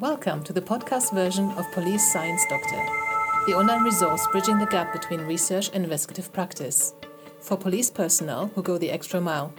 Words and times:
Welcome 0.00 0.44
to 0.44 0.52
the 0.52 0.60
podcast 0.60 1.14
version 1.14 1.50
of 1.52 1.72
Police 1.72 2.12
Science 2.12 2.44
Doctor, 2.50 2.84
the 3.46 3.54
online 3.54 3.82
resource 3.82 4.26
bridging 4.30 4.58
the 4.58 4.66
gap 4.66 4.92
between 4.92 5.22
research 5.22 5.70
and 5.72 5.84
investigative 5.84 6.30
practice. 6.34 6.92
For 7.40 7.56
police 7.56 7.88
personnel 7.88 8.48
who 8.54 8.62
go 8.62 8.76
the 8.76 8.90
extra 8.90 9.22
mile. 9.22 9.54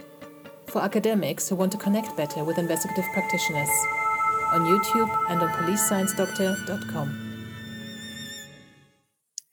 For 0.68 0.80
academics 0.80 1.48
who 1.48 1.56
want 1.56 1.72
to 1.72 1.78
connect 1.78 2.16
better 2.16 2.44
with 2.44 2.56
investigative 2.56 3.06
practitioners. 3.12 3.68
On 4.52 4.60
YouTube 4.60 5.10
and 5.28 5.42
on 5.42 5.48
policesciencedoctor.com. 5.48 7.24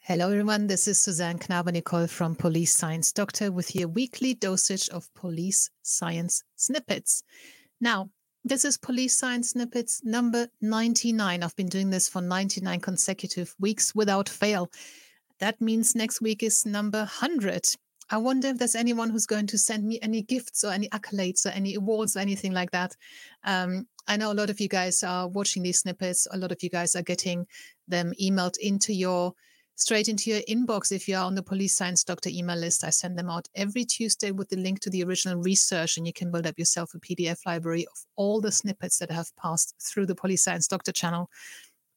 Hello, 0.01 0.29
everyone. 0.29 0.67
This 0.67 0.87
is 0.87 1.01
Suzanne 1.01 1.39
Knabe-Nicol 1.39 2.05
from 2.05 2.35
Police 2.35 2.75
Science 2.75 3.11
Doctor 3.11 3.51
with 3.51 3.75
your 3.75 3.87
weekly 3.87 4.35
dosage 4.35 4.87
of 4.89 5.11
police 5.15 5.71
science 5.81 6.43
snippets. 6.55 7.23
Now, 7.81 8.11
this 8.45 8.63
is 8.63 8.77
Police 8.77 9.17
Science 9.17 9.49
Snippets 9.49 10.03
number 10.03 10.47
99. 10.61 11.41
I've 11.41 11.55
been 11.55 11.65
doing 11.67 11.89
this 11.89 12.07
for 12.07 12.21
99 12.21 12.79
consecutive 12.79 13.55
weeks 13.59 13.95
without 13.95 14.29
fail. 14.29 14.69
That 15.39 15.59
means 15.59 15.95
next 15.95 16.21
week 16.21 16.43
is 16.43 16.63
number 16.63 16.99
100. 16.99 17.65
I 18.11 18.17
wonder 18.17 18.49
if 18.49 18.59
there's 18.59 18.75
anyone 18.75 19.09
who's 19.09 19.25
going 19.25 19.47
to 19.47 19.57
send 19.57 19.83
me 19.83 19.97
any 20.03 20.21
gifts 20.21 20.63
or 20.63 20.71
any 20.71 20.87
accolades 20.89 21.47
or 21.47 21.49
any 21.49 21.73
awards 21.73 22.15
or 22.15 22.19
anything 22.19 22.53
like 22.53 22.69
that. 22.69 22.95
Um, 23.43 23.87
I 24.07 24.15
know 24.15 24.31
a 24.31 24.35
lot 24.35 24.51
of 24.51 24.61
you 24.61 24.67
guys 24.67 25.01
are 25.01 25.27
watching 25.27 25.63
these 25.63 25.79
snippets. 25.79 26.27
A 26.31 26.37
lot 26.37 26.51
of 26.51 26.61
you 26.61 26.69
guys 26.69 26.95
are 26.95 27.01
getting 27.01 27.47
them 27.87 28.13
emailed 28.21 28.59
into 28.59 28.93
your 28.93 29.33
straight 29.75 30.07
into 30.07 30.29
your 30.29 30.41
inbox 30.41 30.91
if 30.91 31.07
you 31.07 31.15
are 31.15 31.25
on 31.25 31.35
the 31.35 31.43
Police 31.43 31.75
Science 31.75 32.03
Doctor 32.03 32.29
email 32.29 32.57
list. 32.57 32.83
I 32.83 32.89
send 32.89 33.17
them 33.17 33.29
out 33.29 33.47
every 33.55 33.85
Tuesday 33.85 34.31
with 34.31 34.49
the 34.49 34.57
link 34.57 34.79
to 34.81 34.89
the 34.89 35.03
original 35.03 35.37
research, 35.37 35.97
and 35.97 36.07
you 36.07 36.13
can 36.13 36.31
build 36.31 36.47
up 36.47 36.57
yourself 36.57 36.93
a 36.93 36.99
PDF 36.99 37.45
library 37.45 37.85
of 37.85 38.05
all 38.15 38.41
the 38.41 38.51
snippets 38.51 38.97
that 38.99 39.11
have 39.11 39.35
passed 39.35 39.75
through 39.81 40.05
the 40.05 40.15
Police 40.15 40.43
Science 40.43 40.67
Doctor 40.67 40.91
channel. 40.91 41.29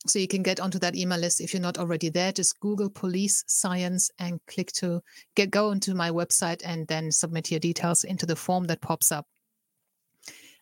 So 0.07 0.19
you 0.19 0.29
can 0.29 0.43
get 0.43 0.61
onto 0.61 0.79
that 0.79 0.95
email 0.95 1.19
list 1.19 1.41
if 1.41 1.53
you're 1.53 1.63
not 1.63 1.79
already 1.79 2.09
there. 2.09 2.33
Just 2.33 2.61
Google 2.61 2.89
police 2.89 3.43
science 3.49 4.11
and 4.19 4.41
click 4.47 4.73
to 4.75 5.03
get 5.35 5.51
go 5.51 5.71
onto 5.71 5.93
my 5.95 6.11
website 6.11 6.63
and 6.65 6.87
then 6.87 7.11
submit 7.11 7.51
your 7.51 7.61
details 7.61 8.05
into 8.05 8.25
the 8.25 8.37
form 8.37 8.65
that 8.65 8.81
pops 8.81 9.11
up. 9.11 9.27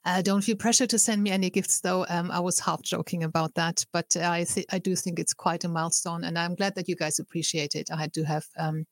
Uh, 0.07 0.23
don't 0.23 0.43
feel 0.43 0.55
pressure 0.55 0.87
to 0.87 1.01
send 1.01 1.21
me 1.21 1.31
any 1.33 1.51
gifts, 1.51 1.81
though. 1.81 2.07
Um, 2.09 2.31
I 2.31 2.39
was 2.39 2.61
half 2.61 2.81
joking 2.81 3.25
about 3.25 3.55
that, 3.55 3.85
but 3.93 4.17
I 4.17 4.45
th- 4.45 4.67
I 4.71 4.79
do 4.79 4.95
think 4.95 5.19
it's 5.19 5.35
quite 5.35 5.65
a 5.65 5.69
milestone, 5.69 6.23
and 6.23 6.39
I'm 6.39 6.55
glad 6.55 6.77
that 6.77 6.89
you 6.89 6.95
guys 6.95 7.19
appreciate 7.19 7.75
it. 7.75 7.91
I 7.93 8.07
do 8.07 8.23
have 8.23 8.47
um, 8.57 8.87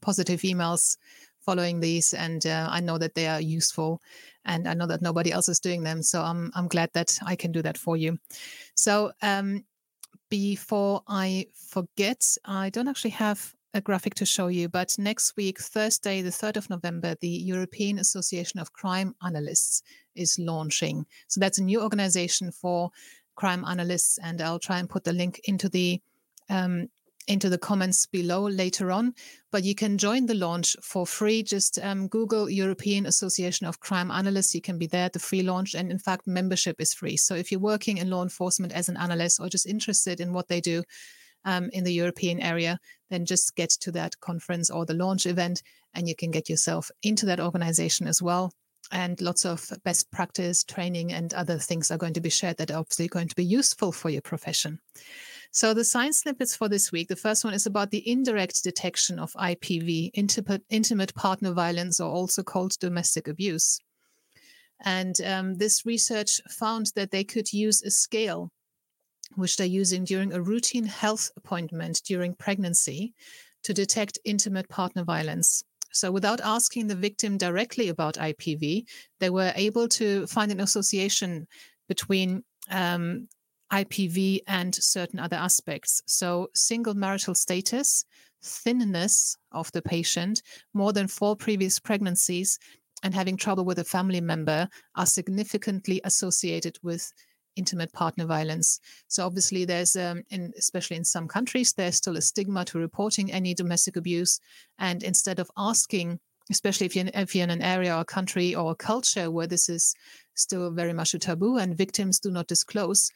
positive 0.00 0.42
emails 0.42 0.96
following 1.40 1.80
these, 1.80 2.14
and 2.14 2.46
uh, 2.46 2.68
I 2.70 2.78
know 2.78 2.96
that 2.96 3.16
they 3.16 3.26
are 3.26 3.40
useful, 3.40 4.00
and 4.44 4.68
I 4.68 4.74
know 4.74 4.86
that 4.86 5.02
nobody 5.02 5.32
else 5.32 5.48
is 5.48 5.58
doing 5.58 5.82
them, 5.82 6.00
so 6.00 6.22
I'm 6.22 6.52
I'm 6.54 6.68
glad 6.68 6.90
that 6.94 7.18
I 7.26 7.34
can 7.34 7.50
do 7.50 7.62
that 7.62 7.76
for 7.76 7.96
you. 7.96 8.18
So 8.76 9.10
um, 9.20 9.64
before 10.30 11.02
I 11.08 11.46
forget, 11.54 12.22
I 12.44 12.70
don't 12.70 12.88
actually 12.88 13.10
have 13.10 13.52
a 13.74 13.80
graphic 13.80 14.14
to 14.16 14.26
show 14.26 14.48
you, 14.48 14.68
but 14.68 14.94
next 14.98 15.34
week, 15.36 15.58
Thursday, 15.58 16.20
the 16.20 16.30
3rd 16.30 16.56
of 16.58 16.70
November, 16.70 17.14
the 17.20 17.28
European 17.28 17.98
Association 17.98 18.60
of 18.60 18.72
Crime 18.72 19.14
Analysts 19.24 19.82
is 20.14 20.38
launching. 20.38 21.06
So 21.28 21.40
that's 21.40 21.58
a 21.58 21.64
new 21.64 21.80
organization 21.80 22.52
for 22.52 22.90
crime 23.34 23.64
analysts, 23.64 24.18
and 24.22 24.40
I'll 24.40 24.58
try 24.58 24.78
and 24.78 24.88
put 24.88 25.04
the 25.04 25.12
link 25.12 25.40
into 25.44 25.68
the 25.68 26.00
um, 26.50 26.88
into 27.28 27.48
the 27.48 27.58
comments 27.58 28.04
below 28.06 28.48
later 28.48 28.90
on. 28.90 29.14
But 29.52 29.62
you 29.62 29.76
can 29.76 29.96
join 29.96 30.26
the 30.26 30.34
launch 30.34 30.76
for 30.82 31.06
free. 31.06 31.42
Just 31.44 31.78
um, 31.78 32.08
Google 32.08 32.50
European 32.50 33.06
Association 33.06 33.66
of 33.66 33.80
Crime 33.80 34.10
Analysts. 34.10 34.54
You 34.54 34.60
can 34.60 34.76
be 34.76 34.88
there 34.88 35.04
at 35.04 35.12
the 35.12 35.18
free 35.18 35.42
launch, 35.42 35.74
and 35.74 35.90
in 35.90 35.98
fact, 35.98 36.26
membership 36.26 36.80
is 36.80 36.92
free. 36.92 37.16
So 37.16 37.34
if 37.34 37.50
you're 37.50 37.60
working 37.60 37.98
in 37.98 38.10
law 38.10 38.22
enforcement 38.22 38.72
as 38.72 38.88
an 38.88 38.96
analyst 38.96 39.40
or 39.40 39.48
just 39.48 39.66
interested 39.66 40.20
in 40.20 40.32
what 40.32 40.48
they 40.48 40.60
do, 40.60 40.82
um, 41.44 41.70
in 41.72 41.84
the 41.84 41.92
European 41.92 42.40
area, 42.40 42.78
then 43.10 43.24
just 43.24 43.54
get 43.56 43.70
to 43.70 43.92
that 43.92 44.18
conference 44.20 44.70
or 44.70 44.86
the 44.86 44.94
launch 44.94 45.26
event 45.26 45.62
and 45.94 46.08
you 46.08 46.14
can 46.14 46.30
get 46.30 46.48
yourself 46.48 46.90
into 47.02 47.26
that 47.26 47.40
organization 47.40 48.06
as 48.06 48.22
well. 48.22 48.52
And 48.90 49.20
lots 49.20 49.44
of 49.44 49.70
best 49.84 50.10
practice 50.10 50.64
training 50.64 51.12
and 51.12 51.32
other 51.32 51.58
things 51.58 51.90
are 51.90 51.98
going 51.98 52.14
to 52.14 52.20
be 52.20 52.30
shared 52.30 52.58
that 52.58 52.70
are 52.70 52.78
obviously 52.78 53.08
going 53.08 53.28
to 53.28 53.34
be 53.34 53.44
useful 53.44 53.92
for 53.92 54.10
your 54.10 54.22
profession. 54.22 54.80
So, 55.54 55.74
the 55.74 55.84
science 55.84 56.20
snippets 56.20 56.56
for 56.56 56.68
this 56.68 56.90
week 56.90 57.08
the 57.08 57.16
first 57.16 57.44
one 57.44 57.54
is 57.54 57.66
about 57.66 57.90
the 57.90 58.06
indirect 58.10 58.64
detection 58.64 59.18
of 59.18 59.32
IPV, 59.34 60.10
intimate 60.70 61.14
partner 61.14 61.52
violence, 61.52 62.00
or 62.00 62.10
also 62.10 62.42
called 62.42 62.78
domestic 62.78 63.28
abuse. 63.28 63.78
And 64.84 65.20
um, 65.20 65.54
this 65.56 65.86
research 65.86 66.40
found 66.48 66.92
that 66.96 67.10
they 67.10 67.22
could 67.22 67.52
use 67.52 67.82
a 67.82 67.90
scale 67.90 68.50
which 69.36 69.56
they're 69.56 69.66
using 69.66 70.04
during 70.04 70.32
a 70.32 70.42
routine 70.42 70.84
health 70.84 71.30
appointment 71.36 72.02
during 72.04 72.34
pregnancy 72.34 73.14
to 73.62 73.74
detect 73.74 74.18
intimate 74.24 74.68
partner 74.68 75.04
violence. 75.04 75.64
So, 75.92 76.10
without 76.10 76.40
asking 76.40 76.86
the 76.86 76.94
victim 76.94 77.36
directly 77.36 77.88
about 77.88 78.14
IPV, 78.14 78.84
they 79.20 79.30
were 79.30 79.52
able 79.54 79.88
to 79.88 80.26
find 80.26 80.50
an 80.50 80.60
association 80.60 81.46
between 81.88 82.44
um, 82.70 83.28
IPV 83.72 84.40
and 84.46 84.74
certain 84.74 85.18
other 85.18 85.36
aspects. 85.36 86.02
So, 86.06 86.48
single 86.54 86.94
marital 86.94 87.34
status, 87.34 88.04
thinness 88.42 89.36
of 89.52 89.70
the 89.72 89.82
patient, 89.82 90.42
more 90.72 90.92
than 90.92 91.08
four 91.08 91.36
previous 91.36 91.78
pregnancies, 91.78 92.58
and 93.02 93.14
having 93.14 93.36
trouble 93.36 93.64
with 93.64 93.78
a 93.78 93.84
family 93.84 94.20
member 94.20 94.68
are 94.94 95.06
significantly 95.06 96.00
associated 96.04 96.78
with 96.82 97.12
intimate 97.56 97.92
partner 97.92 98.26
violence. 98.26 98.80
So 99.08 99.26
obviously, 99.26 99.64
there's 99.64 99.96
um, 99.96 100.22
in, 100.30 100.52
especially 100.58 100.96
in 100.96 101.04
some 101.04 101.28
countries, 101.28 101.72
there's 101.72 101.96
still 101.96 102.16
a 102.16 102.22
stigma 102.22 102.64
to 102.66 102.78
reporting 102.78 103.32
any 103.32 103.54
domestic 103.54 103.96
abuse. 103.96 104.40
And 104.78 105.02
instead 105.02 105.38
of 105.38 105.50
asking, 105.56 106.18
especially 106.50 106.86
if 106.86 106.96
you're, 106.96 107.10
if 107.14 107.34
you're 107.34 107.44
in 107.44 107.50
an 107.50 107.62
area 107.62 107.96
or 107.96 108.04
country 108.04 108.54
or 108.54 108.74
culture 108.74 109.30
where 109.30 109.46
this 109.46 109.68
is 109.68 109.94
still 110.34 110.70
very 110.70 110.92
much 110.92 111.14
a 111.14 111.18
taboo 111.18 111.58
and 111.58 111.76
victims 111.76 112.18
do 112.18 112.30
not 112.30 112.46
disclose, 112.46 113.10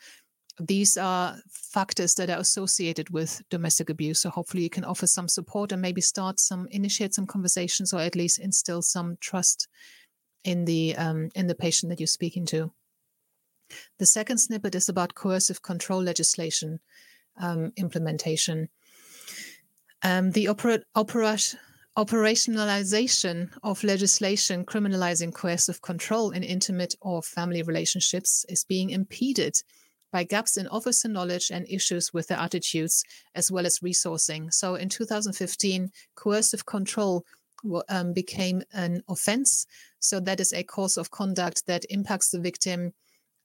these 0.59 0.97
are 0.97 1.37
factors 1.51 2.15
that 2.15 2.31
are 2.31 2.39
associated 2.39 3.11
with 3.11 3.43
domestic 3.51 3.91
abuse. 3.91 4.21
So 4.21 4.31
hopefully 4.31 4.63
you 4.63 4.71
can 4.71 4.85
offer 4.85 5.07
some 5.07 5.29
support 5.29 5.73
and 5.73 5.83
maybe 5.83 6.01
start 6.01 6.41
some 6.41 6.67
initiate 6.71 7.15
some 7.15 7.27
conversations 7.27 7.93
or 7.93 8.01
at 8.01 8.17
least 8.17 8.39
instill 8.39 8.83
some 8.83 9.19
trust 9.21 9.69
in 10.45 10.65
the 10.65 10.97
um, 10.97 11.29
in 11.35 11.47
the 11.47 11.55
patient 11.55 11.91
that 11.91 12.01
you're 12.01 12.07
speaking 12.07 12.47
to. 12.47 12.73
The 13.99 14.07
second 14.07 14.39
snippet 14.39 14.75
is 14.75 14.89
about 14.89 15.15
coercive 15.15 15.63
control 15.63 16.03
legislation 16.03 16.81
um, 17.41 17.73
implementation. 17.77 18.69
Um, 20.03 20.33
the 20.33 20.49
opera, 20.49 20.81
operationalization 20.95 23.51
of 23.63 23.83
legislation 23.83 24.65
criminalizing 24.65 25.33
coercive 25.33 25.81
control 25.83 26.31
in 26.31 26.43
intimate 26.43 26.95
or 27.01 27.23
family 27.23 27.63
relationships 27.63 28.45
is 28.49 28.65
being 28.65 28.91
impeded 28.91 29.57
by 30.13 30.23
gaps 30.23 30.57
in 30.57 30.69
officer 30.69 31.09
knowledge 31.09 31.51
and 31.51 31.67
issues 31.69 32.13
with 32.13 32.29
their 32.29 32.39
attitudes, 32.39 33.03
as 33.35 33.51
well 33.51 33.67
as 33.67 33.81
resourcing. 33.81 34.53
So 34.53 34.75
in 34.75 34.89
2015, 34.89 35.91
coercive 36.15 36.67
control 36.67 37.25
um, 37.89 38.13
became 38.13 38.63
an 38.73 39.03
offense. 39.09 39.67
So 39.99 40.21
that 40.21 40.41
is 40.41 40.53
a 40.53 40.63
course 40.63 40.97
of 40.97 41.11
conduct 41.11 41.67
that 41.67 41.85
impacts 41.91 42.31
the 42.31 42.41
victim 42.41 42.93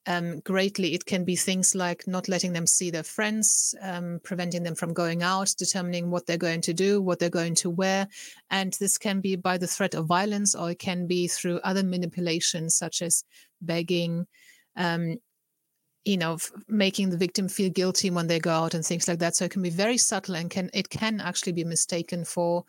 um, 0.07 0.39
greatly. 0.39 0.93
It 0.93 1.05
can 1.05 1.23
be 1.23 1.35
things 1.35 1.75
like 1.75 2.07
not 2.07 2.27
letting 2.27 2.53
them 2.53 2.65
see 2.65 2.89
their 2.89 3.03
friends, 3.03 3.75
um, 3.81 4.19
preventing 4.23 4.63
them 4.63 4.75
from 4.75 4.93
going 4.93 5.21
out, 5.21 5.53
determining 5.57 6.09
what 6.09 6.25
they're 6.25 6.37
going 6.37 6.61
to 6.61 6.73
do, 6.73 7.01
what 7.01 7.19
they're 7.19 7.29
going 7.29 7.55
to 7.55 7.69
wear. 7.69 8.07
And 8.49 8.73
this 8.73 8.97
can 8.97 9.21
be 9.21 9.35
by 9.35 9.57
the 9.57 9.67
threat 9.67 9.93
of 9.93 10.07
violence, 10.07 10.55
or 10.55 10.71
it 10.71 10.79
can 10.79 11.07
be 11.07 11.27
through 11.27 11.59
other 11.59 11.83
manipulations, 11.83 12.75
such 12.75 13.01
as 13.01 13.23
begging, 13.61 14.25
um, 14.75 15.17
you 16.03 16.17
know, 16.17 16.33
f- 16.33 16.51
making 16.67 17.11
the 17.11 17.17
victim 17.17 17.47
feel 17.47 17.69
guilty 17.69 18.09
when 18.09 18.25
they 18.25 18.39
go 18.39 18.51
out 18.51 18.73
and 18.73 18.83
things 18.83 19.07
like 19.07 19.19
that. 19.19 19.35
So 19.35 19.45
it 19.45 19.51
can 19.51 19.61
be 19.61 19.69
very 19.69 19.97
subtle 19.97 20.35
and 20.35 20.49
can 20.49 20.71
it 20.73 20.89
can 20.89 21.21
actually 21.21 21.51
be 21.51 21.63
mistaken 21.63 22.25
for 22.25 22.65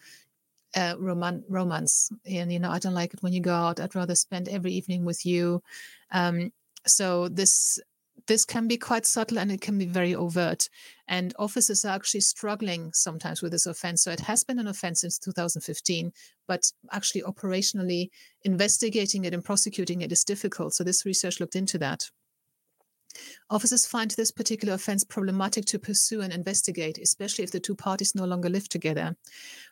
uh, 0.76 0.96
roman- 0.98 1.44
romance. 1.48 2.10
And 2.26 2.52
you 2.52 2.58
know, 2.58 2.70
I 2.70 2.78
don't 2.78 2.94
like 2.94 3.14
it 3.14 3.22
when 3.22 3.32
you 3.32 3.40
go 3.40 3.54
out. 3.54 3.80
I'd 3.80 3.94
rather 3.94 4.14
spend 4.14 4.48
every 4.48 4.72
evening 4.72 5.06
with 5.06 5.24
you. 5.24 5.62
Um, 6.10 6.52
so 6.86 7.28
this 7.28 7.80
this 8.26 8.44
can 8.44 8.68
be 8.68 8.76
quite 8.76 9.06
subtle 9.06 9.38
and 9.38 9.50
it 9.50 9.60
can 9.60 9.78
be 9.78 9.86
very 9.86 10.14
overt. 10.14 10.68
And 11.08 11.34
officers 11.38 11.84
are 11.84 11.94
actually 11.94 12.20
struggling 12.20 12.92
sometimes 12.92 13.42
with 13.42 13.52
this 13.52 13.66
offense. 13.66 14.02
So 14.02 14.10
it 14.10 14.20
has 14.20 14.44
been 14.44 14.58
an 14.58 14.68
offense 14.68 15.00
since 15.00 15.18
2015, 15.18 16.12
but 16.46 16.70
actually 16.92 17.22
operationally 17.22 18.10
investigating 18.42 19.24
it 19.24 19.34
and 19.34 19.44
prosecuting 19.44 20.02
it 20.02 20.12
is 20.12 20.24
difficult. 20.24 20.74
So 20.74 20.84
this 20.84 21.04
research 21.04 21.40
looked 21.40 21.56
into 21.56 21.78
that. 21.78 22.10
Officers 23.50 23.86
find 23.86 24.10
this 24.12 24.30
particular 24.30 24.74
offense 24.74 25.04
problematic 25.04 25.64
to 25.66 25.78
pursue 25.78 26.20
and 26.20 26.32
investigate, 26.32 26.98
especially 26.98 27.44
if 27.44 27.50
the 27.50 27.60
two 27.60 27.74
parties 27.74 28.14
no 28.14 28.24
longer 28.24 28.48
live 28.48 28.68
together. 28.68 29.16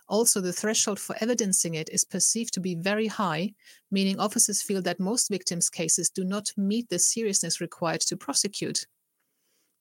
Also, 0.09 0.41
the 0.41 0.53
threshold 0.53 0.99
for 0.99 1.17
evidencing 1.21 1.75
it 1.75 1.89
is 1.91 2.05
perceived 2.05 2.53
to 2.55 2.61
be 2.61 2.75
very 2.75 3.07
high, 3.07 3.55
meaning 3.91 4.19
officers 4.19 4.63
feel 4.63 4.83
that 4.83 5.01
most 5.01 5.29
victims' 5.29 5.71
cases 5.71 6.11
do 6.11 6.25
not 6.25 6.53
meet 6.57 6.89
the 6.89 6.99
seriousness 6.99 7.61
required 7.61 8.01
to 8.01 8.17
prosecute. 8.17 8.87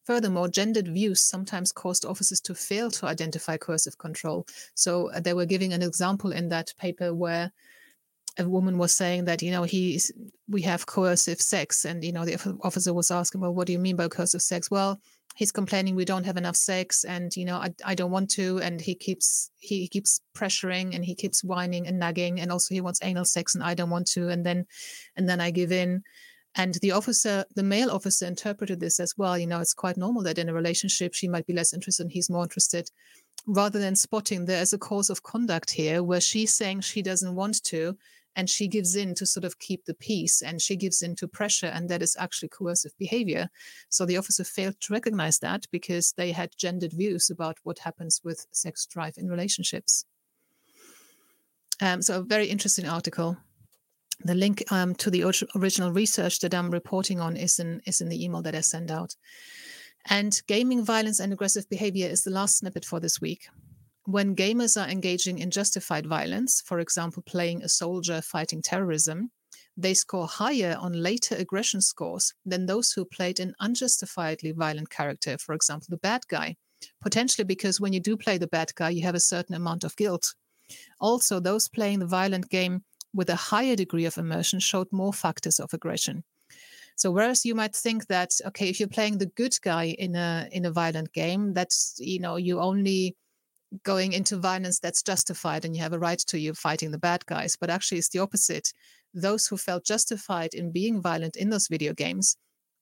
Furthermore, 0.06 0.48
gendered 0.48 0.88
views 0.88 1.22
sometimes 1.22 1.72
caused 1.72 2.04
officers 2.04 2.42
to 2.42 2.56
fail 2.56 2.90
to 2.90 3.06
identify 3.06 3.58
coercive 3.58 3.98
control. 3.98 4.48
So 4.74 5.12
uh, 5.12 5.20
they 5.20 5.34
were 5.34 5.46
giving 5.46 5.74
an 5.74 5.84
example 5.84 6.32
in 6.32 6.50
that 6.50 6.74
paper 6.80 7.14
where 7.14 7.52
a 8.38 8.48
woman 8.48 8.78
was 8.78 8.96
saying 8.96 9.26
that 9.26 9.42
you 9.42 9.52
know 9.52 9.64
he's 9.64 10.12
we 10.48 10.62
have 10.62 10.86
coercive 10.86 11.42
sex 11.42 11.86
and 11.86 12.04
you 12.04 12.12
know 12.12 12.26
the 12.26 12.58
officer 12.64 12.94
was 12.94 13.12
asking 13.12 13.42
well 13.42 13.54
what 13.54 13.68
do 13.68 13.74
you 13.74 13.80
mean 13.80 13.96
by 13.96 14.08
coercive 14.08 14.42
sex? 14.42 14.70
Well 14.70 15.00
he's 15.36 15.52
complaining 15.52 15.96
we 15.96 16.06
don't 16.06 16.26
have 16.26 16.38
enough 16.38 16.56
sex 16.56 17.06
and 17.06 17.36
you 17.36 17.46
know 17.46 17.58
I, 17.58 17.74
I 17.86 17.96
don't 17.96 18.12
want 18.12 18.30
to 18.32 18.60
and 18.60 18.82
he 18.82 18.94
keeps 18.94 19.52
he 19.58 19.88
keeps 19.88 20.22
pressuring 20.36 20.96
and 20.96 21.06
he 21.06 21.16
keeps 21.16 21.44
whining 21.44 21.88
and 21.88 21.98
nagging 21.98 22.42
and 22.42 22.52
also 22.52 22.74
he 22.74 22.82
wants 22.82 23.00
anal 23.04 23.26
sex 23.26 23.56
and 23.56 23.64
I 23.64 23.74
don't 23.74 23.90
want 23.90 24.08
to 24.08 24.30
and 24.30 24.46
then 24.46 24.66
and 25.16 25.30
then 25.30 25.40
I 25.40 25.52
give 25.52 25.72
in. 25.72 26.04
And 26.56 26.74
the 26.82 26.92
officer 26.92 27.46
the 27.56 27.64
male 27.64 27.92
officer 27.92 28.26
interpreted 28.26 28.80
this 28.80 29.00
as 29.00 29.14
well 29.18 29.38
you 29.38 29.48
know 29.48 29.62
it's 29.62 29.74
quite 29.74 29.98
normal 29.98 30.24
that 30.24 30.40
in 30.40 30.50
a 30.50 30.54
relationship 30.54 31.14
she 31.14 31.28
might 31.28 31.48
be 31.48 31.54
less 31.54 31.74
interested 31.74 32.04
and 32.04 32.12
he's 32.12 32.30
more 32.30 32.44
interested 32.44 32.90
rather 33.48 33.80
than 33.80 33.96
spotting 33.96 34.46
there 34.46 34.62
is 34.62 34.74
a 34.74 34.78
course 34.78 35.10
of 35.10 35.24
conduct 35.24 35.72
here 35.72 36.04
where 36.04 36.20
she's 36.20 36.54
saying 36.54 36.82
she 36.82 37.02
doesn't 37.02 37.36
want 37.36 37.64
to 37.64 37.96
and 38.36 38.50
she 38.50 38.68
gives 38.68 38.96
in 38.96 39.16
to 39.16 39.26
sort 39.26 39.44
of 39.44 39.60
keep 39.60 39.86
the 39.86 39.94
peace 39.94 40.42
and 40.42 40.62
she 40.62 40.76
gives 40.76 41.02
in 41.02 41.16
to 41.16 41.28
pressure 41.28 41.68
and 41.68 41.90
that 41.90 42.02
is 42.02 42.16
actually 42.20 42.50
coercive 42.50 42.98
behavior. 42.98 43.50
So 43.90 44.06
the 44.06 44.18
officer 44.18 44.44
failed 44.44 44.80
to 44.82 44.94
recognize 44.94 45.40
that 45.40 45.66
because 45.72 46.14
they 46.14 46.32
had 46.32 46.52
gendered 46.58 46.94
views 46.94 47.30
about 47.30 47.58
what 47.64 47.80
happens 47.80 48.22
with 48.24 48.46
sex 48.52 48.86
drive 48.86 49.16
in 49.18 49.30
relationships. 49.30 50.06
Um, 51.82 52.02
so 52.02 52.20
a 52.20 52.24
very 52.24 52.48
interesting 52.48 52.88
article. 52.88 53.38
The 54.22 54.36
link 54.36 54.70
um, 54.72 54.96
to 54.96 55.10
the 55.10 55.24
original 55.56 55.94
research 55.94 56.40
that 56.40 56.54
i'm 56.54 56.70
reporting 56.70 57.22
on 57.22 57.38
is 57.38 57.58
in 57.58 57.82
is 57.86 58.02
in 58.02 58.10
the 58.10 58.22
email 58.24 58.42
that 58.42 58.56
i 58.56 58.62
send 58.62 58.92
out. 58.92 59.16
And 60.10 60.42
gaming 60.48 60.84
violence 60.84 61.20
and 61.20 61.32
aggressive 61.32 61.70
behavior 61.70 62.08
is 62.08 62.24
the 62.24 62.32
last 62.32 62.58
snippet 62.58 62.86
for 62.86 63.00
this 63.00 63.22
week 63.22 63.48
when 64.12 64.36
gamers 64.36 64.82
are 64.82 64.90
engaging 64.90 65.40
in 65.40 65.52
justified 65.52 66.06
violence, 66.06 66.62
for 66.66 66.80
example, 66.80 67.24
playing 67.26 67.62
a 67.62 67.70
soldier 67.70 68.22
fighting 68.22 68.62
terrorism, 68.62 69.30
they 69.78 69.94
score 69.94 70.28
higher 70.28 70.76
on 70.80 70.94
later 70.94 71.36
aggression 71.36 71.82
scores 71.82 72.34
than 72.46 72.66
those 72.66 72.92
who 72.92 73.06
played 73.06 73.40
an 73.40 73.54
unjustifiedly 73.62 74.52
violent 74.56 74.90
character, 74.90 75.38
for 75.38 75.54
example, 75.54 75.88
the 75.90 75.98
bad 75.98 76.22
guy. 76.28 76.56
Potentially 77.02 77.46
because 77.46 77.80
when 77.80 77.94
you 77.94 78.00
do 78.00 78.18
play 78.18 78.38
the 78.38 78.48
bad 78.48 78.74
guy, 78.76 78.90
you 78.90 79.04
have 79.04 79.16
a 79.16 79.20
certain 79.20 79.56
amount 79.56 79.84
of 79.84 79.96
guilt. 79.96 80.34
Also, 81.00 81.40
those 81.40 81.70
playing 81.70 82.00
the 82.00 82.08
violent 82.08 82.50
game 82.50 82.84
with 83.14 83.30
a 83.30 83.36
higher 83.36 83.76
degree 83.76 84.06
of 84.06 84.18
immersion 84.18 84.60
showed 84.60 84.88
more 84.92 85.14
factors 85.14 85.60
of 85.60 85.74
aggression. 85.74 86.24
So 86.96 87.12
whereas 87.12 87.46
you 87.46 87.56
might 87.56 87.76
think 87.76 88.08
that 88.08 88.32
okay, 88.48 88.70
if 88.70 88.80
you're 88.80 88.90
playing 88.90 89.18
the 89.18 89.26
good 89.28 89.56
guy 89.62 89.96
in 89.98 90.16
a 90.16 90.48
in 90.52 90.66
a 90.66 90.72
violent 90.72 91.14
game, 91.14 91.54
that's 91.54 91.96
you 92.00 92.20
know 92.20 92.36
you 92.36 92.60
only 92.60 93.16
going 93.84 94.14
into 94.14 94.38
violence 94.38 94.80
that's 94.80 95.04
justified 95.04 95.64
and 95.64 95.76
you 95.76 95.82
have 95.82 95.94
a 95.94 96.00
right 96.00 96.20
to 96.20 96.40
you 96.40 96.54
fighting 96.54 96.92
the 96.92 96.98
bad 96.98 97.26
guys 97.26 97.56
but 97.60 97.70
actually 97.70 97.98
it's 97.98 98.10
the 98.10 98.20
opposite. 98.20 98.74
Those 99.14 99.48
who 99.48 99.58
felt 99.58 99.86
justified 99.86 100.54
in 100.54 100.72
being 100.72 101.02
violent 101.02 101.36
in 101.36 101.50
those 101.50 101.68
video 101.68 101.94
games 101.94 102.38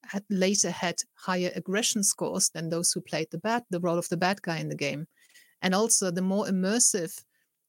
had 0.06 0.24
later 0.30 0.72
had 0.72 0.96
higher 1.16 1.52
aggression 1.56 2.04
scores 2.04 2.50
than 2.50 2.70
those 2.70 2.92
who 2.92 3.02
played 3.02 3.28
the 3.32 3.38
bad 3.38 3.64
the 3.70 3.80
role 3.80 3.98
of 3.98 4.10
the 4.10 4.18
bad 4.18 4.42
guy 4.42 4.58
in 4.58 4.70
the 4.70 4.76
game. 4.76 5.08
And 5.62 5.74
also 5.74 6.12
the 6.12 6.22
more 6.22 6.46
immersive 6.46 7.14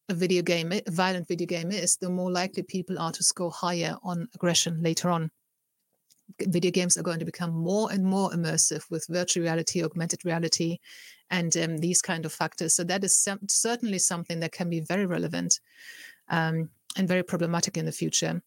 a 0.09 0.15
video 0.15 0.43
game 0.43 0.73
a 0.73 0.83
violent 0.89 1.29
video 1.29 1.47
game 1.47 1.71
is 1.71 1.97
the 1.97 2.11
more 2.11 2.31
likely 2.31 2.63
people 2.63 2.99
are 2.99 3.13
to 3.13 3.23
score 3.23 3.51
higher 3.51 3.97
on 4.03 4.29
aggression 4.35 4.83
later 4.83 5.11
on 5.11 5.31
video 6.41 6.71
games 6.71 6.97
are 6.97 7.03
going 7.03 7.19
to 7.19 7.25
become 7.25 7.51
more 7.51 7.91
and 7.91 8.05
more 8.05 8.31
immersive 8.31 8.91
with 8.91 9.07
virtual 9.09 9.43
reality, 9.43 9.85
augmented 9.85 10.25
reality, 10.25 10.79
and 11.31 11.57
um, 11.57 11.79
these 11.79 12.01
kind 12.03 12.25
of 12.25 12.33
factors. 12.33 12.75
So 12.75 12.85
that 12.85 13.05
is 13.05 13.29
certainly 13.49 13.99
something 13.99 14.41
that 14.41 14.53
can 14.53 14.71
be 14.71 14.81
very 14.81 15.07
relevant 15.07 15.61
um, 16.29 16.71
and 16.97 17.07
very 17.07 17.23
problematic 17.23 17.77
in 17.77 17.85
the 17.85 17.93
future. 17.93 18.43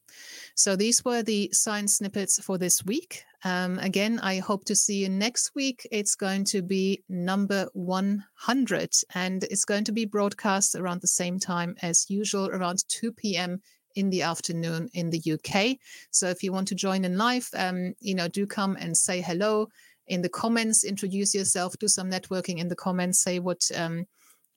So 0.56 0.76
these 0.76 1.06
were 1.06 1.24
the 1.24 1.50
science 1.54 1.96
snippets 1.98 2.44
for 2.44 2.58
this 2.58 2.84
week. 2.86 3.24
Um, 3.44 3.80
again, 3.80 4.20
I 4.20 4.38
hope 4.40 4.66
to 4.66 4.76
see 4.76 5.02
you 5.02 5.10
next 5.10 5.56
week. 5.56 5.88
It's 5.92 6.16
going 6.16 6.44
to 6.46 6.62
be 6.62 7.04
number 7.10 7.68
100 7.74 8.92
and 9.16 9.44
it's 9.46 9.66
going 9.66 9.84
to 9.86 9.92
be 9.92 10.06
broadcast 10.06 10.76
around 10.76 11.02
the 11.02 11.08
same 11.08 11.40
time 11.40 11.76
as 11.82 12.10
usual, 12.10 12.50
around 12.50 12.84
2 12.88 13.12
p.m 13.14 13.62
in 13.96 14.10
the 14.10 14.22
afternoon 14.22 14.90
in 14.94 15.10
the 15.10 15.22
UK. 15.34 15.78
So 16.12 16.28
if 16.28 16.44
you 16.44 16.52
want 16.52 16.68
to 16.70 16.76
join 16.76 17.06
in 17.06 17.18
live, 17.18 17.50
um, 17.56 17.94
you 18.00 18.16
know, 18.16 18.28
do 18.28 18.46
come 18.46 18.78
and 18.80 18.96
say 18.96 19.22
hello 19.22 19.70
in 20.08 20.22
the 20.22 20.30
comments, 20.30 20.84
introduce 20.84 21.34
yourself, 21.34 21.78
do 21.78 21.88
some 21.88 22.10
networking 22.10 22.58
in 22.58 22.68
the 22.68 22.76
comments, 22.76 23.20
say 23.20 23.40
what 23.40 23.70
um, 23.76 24.06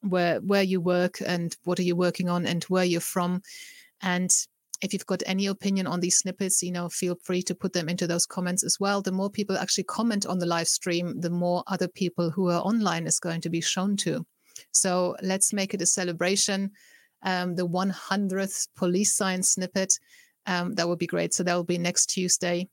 where 0.01 0.41
where 0.41 0.63
you 0.63 0.81
work 0.81 1.19
and 1.25 1.57
what 1.65 1.79
are 1.79 1.85
you 1.85 1.97
working 1.97 2.29
on 2.29 2.47
and 2.47 2.65
where 2.65 2.85
you're 2.85 3.01
from. 3.01 3.43
And 4.03 4.31
if 4.83 4.93
you've 4.93 5.07
got 5.07 5.23
any 5.27 5.47
opinion 5.47 5.87
on 5.87 6.01
these 6.01 6.19
snippets, 6.19 6.63
you 6.63 6.73
know, 6.73 6.89
feel 6.89 7.17
free 7.23 7.43
to 7.43 7.55
put 7.55 7.73
them 7.73 7.89
into 7.89 8.07
those 8.07 8.27
comments 8.27 8.63
as 8.63 8.79
well. 8.79 9.01
The 9.01 9.13
more 9.13 9.31
people 9.31 9.57
actually 9.57 9.85
comment 9.85 10.27
on 10.27 10.39
the 10.39 10.47
live 10.47 10.69
stream, 10.69 11.21
the 11.21 11.31
more 11.31 11.63
other 11.69 11.89
people 11.89 12.31
who 12.31 12.51
are 12.51 12.61
online 12.61 13.07
is 13.07 13.19
going 13.19 13.41
to 13.43 13.49
be 13.49 13.61
shown 13.61 13.97
to. 13.99 14.27
So 14.73 15.17
let's 15.23 15.53
make 15.53 15.73
it 15.73 15.83
a 15.83 15.87
celebration 15.87 16.71
um, 17.25 17.57
the 17.57 17.67
100th 17.67 18.69
police 18.77 19.15
science 19.15 19.51
snippet. 19.51 19.99
Um, 20.47 20.75
that 20.75 20.89
would 20.89 20.99
be 20.99 21.07
great. 21.07 21.35
So 21.35 21.43
that 21.43 21.55
will 21.55 21.65
be 21.65 21.79
next 21.79 22.07
Tuesday. 22.07 22.69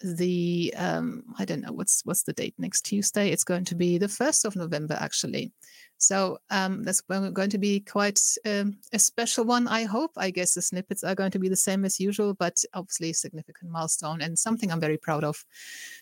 The 0.00 0.72
um, 0.76 1.24
I 1.40 1.44
don't 1.44 1.60
know 1.60 1.72
what's 1.72 2.02
what's 2.04 2.22
the 2.22 2.32
date 2.32 2.54
next 2.56 2.82
Tuesday. 2.82 3.30
It's 3.30 3.42
going 3.42 3.64
to 3.64 3.74
be 3.74 3.98
the 3.98 4.06
first 4.06 4.44
of 4.44 4.54
November 4.54 4.96
actually. 5.00 5.52
So 5.96 6.38
um, 6.50 6.84
that's 6.84 7.00
going 7.00 7.50
to 7.50 7.58
be 7.58 7.80
quite 7.80 8.20
um, 8.46 8.78
a 8.92 8.98
special 9.00 9.44
one. 9.44 9.66
I 9.66 9.84
hope. 9.84 10.12
I 10.16 10.30
guess 10.30 10.54
the 10.54 10.62
snippets 10.62 11.02
are 11.02 11.16
going 11.16 11.32
to 11.32 11.40
be 11.40 11.48
the 11.48 11.56
same 11.56 11.84
as 11.84 11.98
usual, 11.98 12.34
but 12.34 12.62
obviously 12.74 13.10
a 13.10 13.14
significant 13.14 13.72
milestone 13.72 14.20
and 14.20 14.38
something 14.38 14.70
I'm 14.70 14.80
very 14.80 14.98
proud 14.98 15.24
of. 15.24 15.44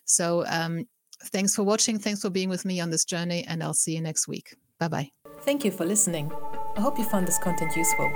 So 0.04 0.44
um, 0.46 0.86
thanks 1.24 1.54
for 1.54 1.62
watching. 1.62 1.98
Thanks 1.98 2.20
for 2.20 2.28
being 2.28 2.50
with 2.50 2.66
me 2.66 2.80
on 2.80 2.90
this 2.90 3.06
journey, 3.06 3.46
and 3.48 3.62
I'll 3.62 3.72
see 3.72 3.94
you 3.94 4.02
next 4.02 4.28
week. 4.28 4.54
Bye 4.78 4.88
bye. 4.88 5.10
Thank 5.40 5.64
you 5.64 5.70
for 5.70 5.86
listening. 5.86 6.30
I 6.76 6.82
hope 6.82 6.98
you 6.98 7.04
found 7.04 7.26
this 7.26 7.38
content 7.38 7.74
useful. 7.74 8.12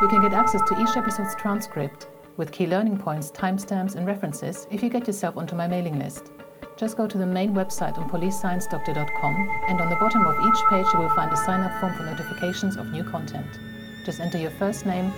You 0.00 0.08
can 0.08 0.20
get 0.20 0.32
access 0.32 0.62
to 0.62 0.82
each 0.82 0.96
episode's 0.96 1.36
transcript 1.36 2.08
with 2.36 2.50
key 2.50 2.66
learning 2.66 2.98
points, 2.98 3.30
timestamps, 3.30 3.94
and 3.94 4.04
references 4.04 4.66
if 4.72 4.82
you 4.82 4.90
get 4.90 5.06
yourself 5.06 5.36
onto 5.36 5.54
my 5.54 5.68
mailing 5.68 5.96
list. 5.96 6.32
Just 6.76 6.96
go 6.96 7.06
to 7.06 7.16
the 7.16 7.26
main 7.26 7.54
website 7.54 7.98
on 7.98 8.10
policesciencedoctor.com 8.10 9.60
and 9.68 9.80
on 9.80 9.90
the 9.90 9.96
bottom 9.96 10.26
of 10.26 10.34
each 10.44 10.60
page 10.70 10.86
you 10.92 10.98
will 10.98 11.14
find 11.14 11.32
a 11.32 11.36
sign 11.36 11.60
up 11.60 11.78
form 11.78 11.94
for 11.94 12.02
notifications 12.02 12.76
of 12.76 12.90
new 12.90 13.04
content. 13.04 13.46
Just 14.04 14.18
enter 14.18 14.38
your 14.38 14.50
first 14.50 14.84
name, 14.84 15.12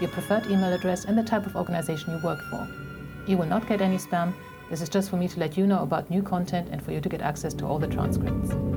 your 0.00 0.08
preferred 0.08 0.46
email 0.46 0.72
address, 0.72 1.04
and 1.04 1.18
the 1.18 1.22
type 1.22 1.44
of 1.44 1.54
organization 1.54 2.14
you 2.16 2.24
work 2.24 2.40
for. 2.48 2.66
You 3.26 3.36
will 3.36 3.46
not 3.46 3.68
get 3.68 3.82
any 3.82 3.98
spam. 3.98 4.32
This 4.70 4.80
is 4.80 4.88
just 4.88 5.10
for 5.10 5.16
me 5.16 5.28
to 5.28 5.38
let 5.38 5.58
you 5.58 5.66
know 5.66 5.82
about 5.82 6.08
new 6.08 6.22
content 6.22 6.68
and 6.72 6.82
for 6.82 6.92
you 6.92 7.00
to 7.02 7.08
get 7.10 7.20
access 7.20 7.52
to 7.54 7.66
all 7.66 7.78
the 7.78 7.88
transcripts. 7.88 8.69